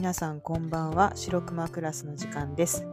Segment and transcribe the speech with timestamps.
[0.00, 1.12] 皆さんこんばんは。
[1.14, 2.86] 白熊クラスの時間です。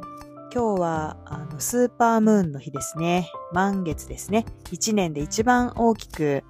[0.54, 3.32] 今日はあのスーパームーンの日ですね。
[3.54, 4.46] 満月ですね。
[4.74, 6.44] 一年で一番大きく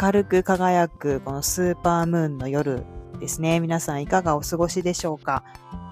[0.00, 2.82] 明るく輝くこのスーパームーンの夜
[3.18, 3.60] ですね。
[3.60, 5.44] 皆さんいかがお過ごしでしょうか、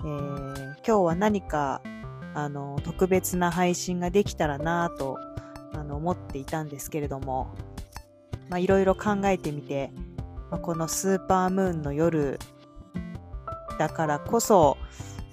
[0.02, 1.82] えー、今日は何か
[2.32, 5.18] あの特別な配信ができたらなぁと
[5.75, 7.54] あの思っていたんですけれども
[8.56, 9.93] いろいろ考えてみて、
[10.50, 12.39] まあ、このスーパームーンの夜
[13.79, 14.77] だからこそ、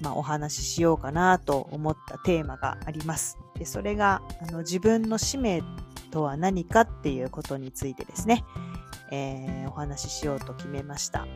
[0.02, 3.38] まあ、お話ししようかなと思ったテーマがあります。
[3.58, 5.64] でそれがあの自分の使命
[6.12, 8.44] とは何かっていうことについてですね、
[9.12, 11.28] えー、お話ししようと決めました。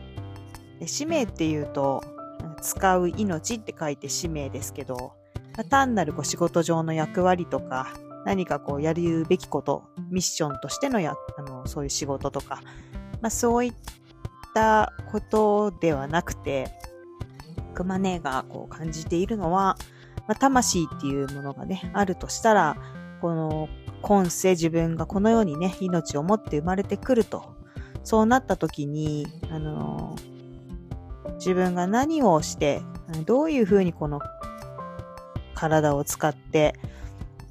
[0.78, 2.02] で使命っていうと、
[2.62, 5.14] 使う命って書いて使命ですけど、
[5.56, 7.88] まあ単なるこう仕事上の役割とか、
[8.24, 12.60] 何かこうやるべきこと、ミッションとしてのやあのそういう仕事とか、
[13.20, 13.72] まあ、そういっ
[14.54, 16.68] たことではなくて、
[17.70, 19.76] クマネがこう感じているのは、
[20.28, 22.76] まあ、魂っていうものがね、あるとしたら、
[23.20, 23.68] この
[24.02, 27.58] 今世自分がこの世にね、命を持って生まれてくると。
[28.02, 32.80] そうなった時に、あのー、自分が何をして、
[33.26, 34.20] どういうふうにこの
[35.54, 36.74] 体を使って、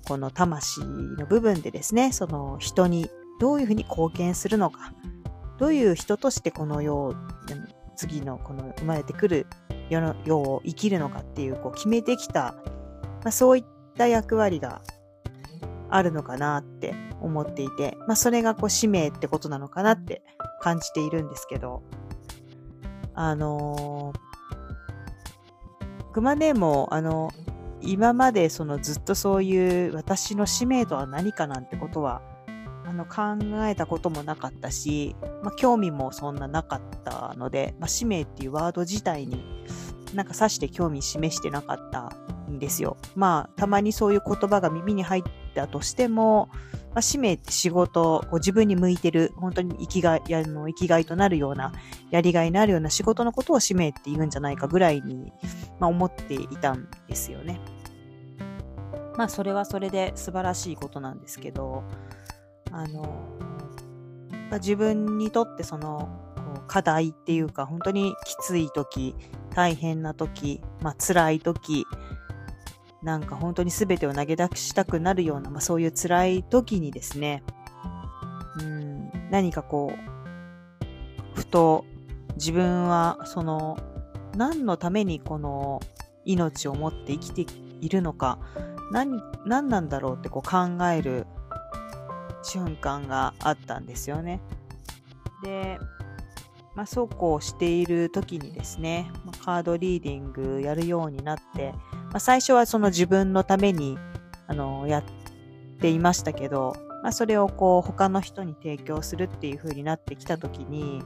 [0.08, 4.94] この魂の部分でですね、その人にどういうふうに貢献するのか、
[5.60, 7.16] どういう人としてこの世を、
[7.96, 9.46] 次のこの生まれてくる
[9.90, 12.56] 世の世を生きるのかっていうこう決めてきた、
[13.24, 13.66] まあ、そういっ
[13.98, 14.82] た役割が
[15.90, 20.22] あるのかなって思っていて、まあ、それがこう使命ってことなのかなって
[20.62, 21.84] 感じているんですけど、
[23.14, 27.32] あのー、グマネも、あの、
[27.82, 32.22] 今までそのずっとそういう私の使命とは何かなんてことは
[32.90, 33.38] あの考
[33.68, 39.44] えたこともなかったし、まあ、興味もそんななかったので、まあ、使命っていうワード自体に
[40.16, 42.12] なんかさして興味示してなかった
[42.50, 42.98] んですよ。
[43.16, 45.24] まあ、たまにそういう言葉が耳に入っ
[45.54, 46.50] たとしても、
[46.96, 51.72] まあ、使命って仕事、こ自分に向いてる、本当に生きがい、あの、生きがいとなるような、
[52.10, 55.32] やりがいのあるような仕事のことを使命って言うんじゃないかぐらいに、
[55.80, 57.60] まあ、思っていたんですよね。
[59.16, 61.84] まあ、それはそれで素晴らしいことなんですけど、
[62.72, 63.24] あの、
[64.54, 66.10] 自分にとってその
[66.68, 69.16] 課題っていうか本当にきつい時、
[69.54, 71.86] 大変な時、まあ、辛い時、
[73.02, 77.44] なんか本当に全てを投げ出したくなるような、まあ、そういう辛い時にですね、
[78.60, 81.86] うん、何かこう、ふと
[82.36, 83.78] 自分はその
[84.36, 85.82] 何のためにこの
[86.26, 87.46] 命を持って生きて
[87.82, 88.40] いるのか、
[88.92, 91.26] 何、何なんだろうってこう考える
[92.44, 94.42] 瞬間があったんですよね。
[95.44, 95.80] で、
[96.76, 103.98] まあ、そうこうしている時にですね、まあ、カードリーディングやるようになって、まあ、最初はその自分のために
[104.48, 105.04] あのやっ
[105.80, 111.04] ていましたけど、まあ、それをこう他の人に提供するっていう風になってきた時に、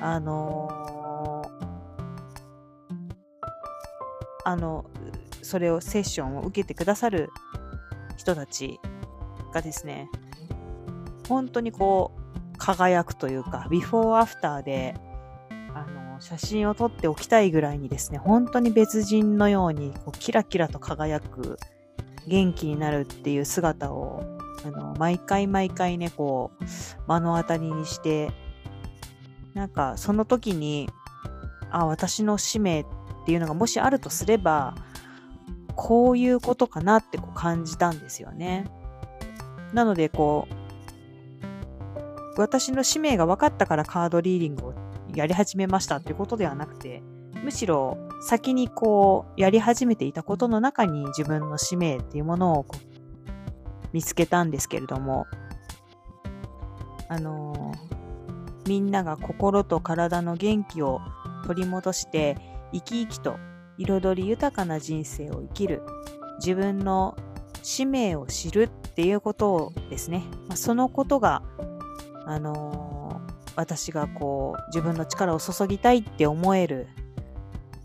[0.00, 1.70] あのー、
[4.44, 4.84] あの、
[5.42, 7.30] それをセッションを受けてくださる
[8.16, 8.80] 人たち
[9.52, 10.08] がですね、
[11.30, 14.96] 本当にこう、輝くというか、ビフォーアフターで、
[15.72, 21.56] あの、写真を撮っておきたいぐらいにですね、本当に別人のように、こう、キラキラと輝く、
[22.26, 24.24] 元気になるっていう姿を、
[24.66, 26.64] あの、毎回毎回ね、こう、
[27.08, 28.32] 目の当たりにして、
[29.54, 30.88] なんか、その時に、
[31.70, 32.86] あ、私の使命っ
[33.24, 34.74] ていうのがもしあるとすれば、
[35.76, 38.66] こういうことかなってこう感じたんですよね。
[39.72, 40.59] なので、こう、
[42.36, 44.74] 私の使命が分かったからカードリーディングを
[45.14, 47.02] やり始めましたっていうことではなくて、
[47.42, 52.66] むしろ先にこうやり始めていたことの中に自分の使命っていうものを
[53.92, 55.26] 見つけたんですけれども、
[57.08, 61.00] あのー、みんなが心と体の元気を
[61.46, 62.36] 取り戻して
[62.72, 63.36] 生き生きと
[63.78, 65.82] 彩り豊かな人生を生きる
[66.38, 67.16] 自分の
[67.62, 71.42] 使命を知るっていうことをですね、まあ、そのことが
[72.30, 76.86] あのー、私がこう自分の力を注ぎたいって思える、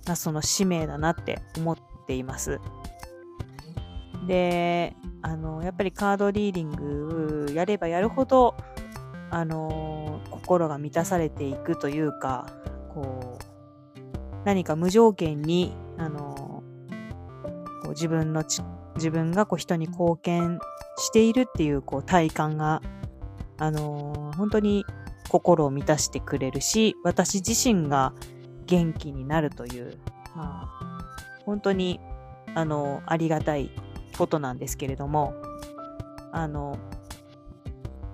[0.05, 1.77] まあ、その使命だなって思っ
[2.07, 2.59] ています。
[4.27, 6.71] で、あの、やっぱりカードリーディン
[7.47, 8.55] グやればやるほど、
[9.31, 12.47] あの、心が満たされていくというか、
[12.93, 16.63] こう、何か無条件に、あの
[17.81, 18.43] こう自分の
[18.95, 20.59] 自分がこう人に貢献
[20.97, 22.81] しているっていうこう体感が
[23.57, 24.85] あのー、本当に
[25.29, 28.13] 心を満たしてくれるし、私自身が
[28.65, 29.97] 元気になるという、
[30.35, 31.05] まあ、
[31.45, 31.99] 本当に、
[32.53, 33.71] あの、ありがたい
[34.17, 35.33] ことなんですけれども、
[36.31, 36.77] あの、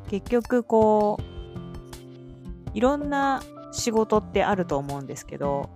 [0.10, 3.42] 結局こう、いろんな
[3.72, 5.70] 仕事ってあると思うんですけど、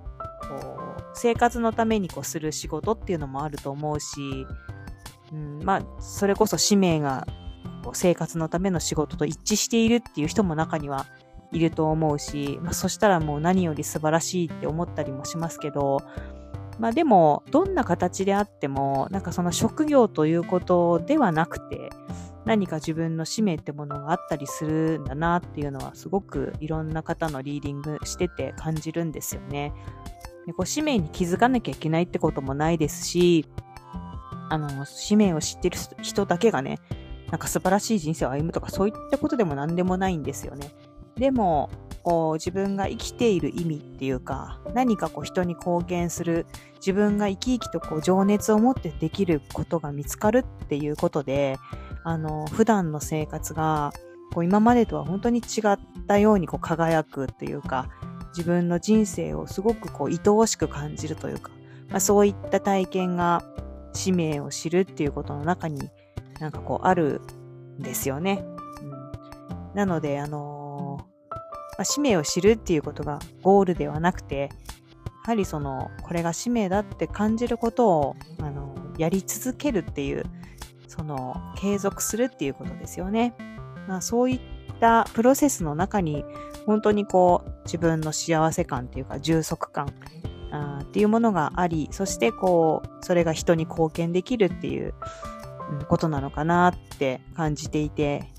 [0.47, 0.55] こ
[0.97, 4.45] う生活のためにこうする仕事っていうのもあると思うし、
[5.31, 7.25] うん、まあ、それこそ使命が
[7.85, 11.05] こう生活のための仕事と一致しているっていう人も中には
[11.51, 16.01] いると思うし、まあ、そしたらもう何より素晴らしいって思ったりもしますけど、
[16.79, 21.89] まあでも、どんな形であっても、なんかその職業ということではなくて、
[22.43, 29.73] 何か自分の使命ってものがあったりするんだなっていうのはすごくいろんな方のリーディングしてて感じるんですよね。
[30.45, 33.47] でこう使命に気づかなきゃいけないってこともないですし、
[34.49, 36.79] あの、使命を知ってる人だけがね、
[37.31, 40.71] なんか素晴らしい人生を歩むとかそういったことでも何でもないんですよね。
[41.17, 41.69] でも、
[42.03, 46.45] こう自分が生きている意味っていうか、何かこう人に貢献する、
[46.75, 51.57] 自分が生き生きとこう情熱を持ってできることが見つかるっていうことで、
[52.03, 53.91] あの、普段の生活が、
[54.33, 57.89] こう今までとは本当に違ったようにこう輝くっていうか、
[58.35, 61.51] 自分の人生をすごくこう愛おしく感じるというか、
[61.89, 63.41] まあ、そういった体験が
[63.93, 65.89] 使命を知るっていうことの中に
[66.39, 67.21] なんかこうある
[67.79, 68.43] んですよね。
[68.81, 71.41] うん、なので、あのー、ま
[71.79, 74.49] あ、使命を知るっていうことがゴールではなくて、
[75.25, 80.23] やはりその、これが使命だって感じることを、あのー、やり続けるっていう
[80.87, 83.35] その継続するっていうことですよね。
[83.87, 84.39] まあ、そういっ
[84.79, 86.23] たプロセスの中に
[86.65, 89.93] 本当にこう自分の幸せ感っていうか充足感
[90.51, 94.93] あっていうものがあり、そしてこうそれが人に貢献できるっていう
[95.87, 98.29] ことなのかなって感じていて、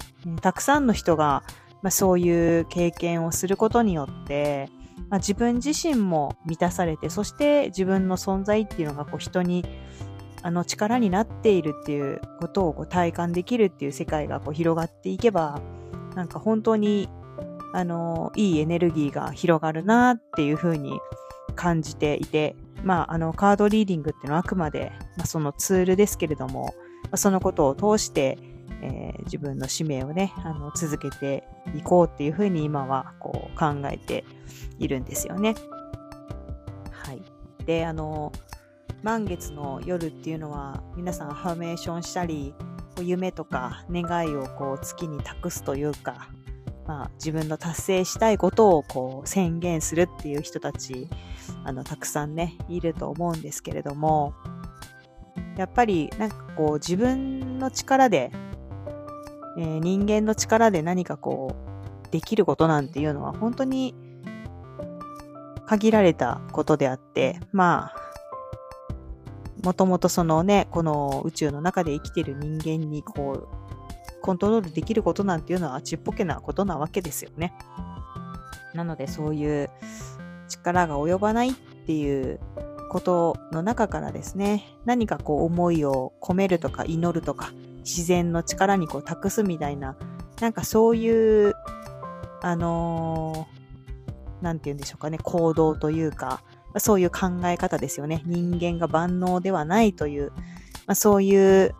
[0.40, 1.42] たくさんの人が、
[1.82, 4.68] まあ、そういう経験をすることによって、
[5.10, 9.64] まあ、自分自身も満たされて、そして自分の存在っていうのがこう人に
[10.42, 15.60] あの力になっているっていうことをこう体感できるっていう世界がこう広がっていけば、
[16.14, 17.08] なんか本当に、
[17.72, 20.98] あの、いいエネルギーが広がるなっていうふうに
[21.54, 26.74] 感じていて、まあ、あの、カードリーディングっていうのはあくまで、まあ、そのツールですけれども、
[27.14, 28.38] そのことを通して、
[28.82, 31.44] えー、自分の使命をね、あの、続けて
[31.74, 34.24] いこうっていうふうに今はこう考えて
[34.78, 35.54] いるんですよね。
[36.90, 37.22] はい。
[37.64, 38.32] で、あの、
[39.02, 42.54] 満月の夜っていうのは皆さんファーメーションしたり
[43.00, 46.28] 夢とか願いをこう月に託すというか、
[46.86, 51.08] まあ、自分の達成したいことをこう宣言するっていう人たち
[51.64, 54.34] あのたくさんねいると思うんですけれども
[55.56, 58.30] やっぱりなんかこう自分の力で、
[59.58, 61.56] えー、人間の力で何かこ
[62.06, 63.94] うできることなんていうのは本当に
[65.66, 68.06] 限られたことであってまあ
[69.66, 77.52] もともとそのね、この宇宙の中で生きてる人間にこう、コントロールできることなんていうのはちっぽけなことなわけですよね。
[78.74, 79.70] なのでそういう
[80.48, 82.38] 力が及ばないっていう
[82.88, 89.96] ことの中からですね、何かこう思いを込めるとか祈るとか、自然の力にこう託すみたいな、
[90.40, 91.54] なんかそういう、
[92.42, 96.42] あのー、なんて言うんでしょうかね、行動というか、
[96.78, 98.22] そういう考え方ですよね。
[98.26, 100.30] 人間が万能ではないという、
[100.86, 101.74] まあ、そういう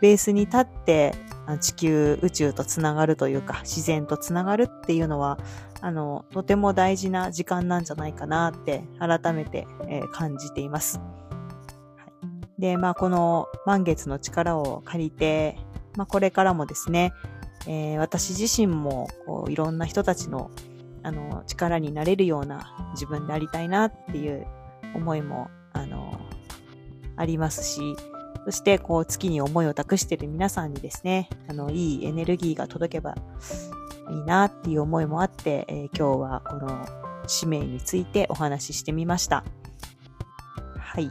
[0.00, 1.14] ベースに立って
[1.60, 5.38] 地球、宇宙とつながるというか、自然とつながるっていうのは、
[5.80, 10.98] あの、とても大事な時間なんじゃないかなって改めて、えー、感じています。
[10.98, 11.16] はい
[12.58, 15.58] で、まあ、この満月の力を借りて、
[15.94, 17.12] まあ、これからもですね、
[17.66, 20.50] えー、私自身もこういろんな人たちの
[21.06, 24.44] あの、力になれるような自分でありたいなっていう
[24.92, 26.18] 思いも、あの、
[27.14, 27.94] ありますし、
[28.46, 33.16] そして、こう、月に思いを託している皆さんにですね、あの、いいエネルギーが届けば
[34.08, 36.86] いいなっていう思いもあって、えー、今日はこの
[37.26, 39.42] 使命についてお話ししてみました。
[40.78, 41.10] はい。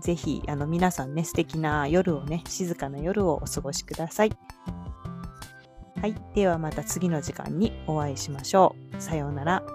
[0.00, 4.32] ぜひ、あの、皆さんね、素敵な夜をね、静かな夜をお過ごしください。
[6.00, 6.14] はい。
[6.34, 9.02] ではまた次の時間にお会いしましょう。
[9.02, 9.73] さようなら。